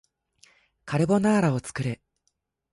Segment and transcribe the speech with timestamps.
[0.83, 2.01] カルボナーラを作る